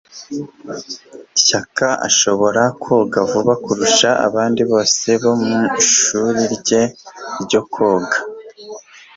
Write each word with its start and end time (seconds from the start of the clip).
Shaka 1.45 1.87
ashobora 2.07 2.61
koga 2.83 3.19
vuba 3.31 3.53
kurusha 3.63 4.09
abandi 4.27 4.61
bose 4.71 5.07
bo 5.21 5.33
mu 5.45 5.61
ishuri 5.83 6.41
rye 6.55 6.83
ryo 7.43 7.61
koga. 7.73 8.17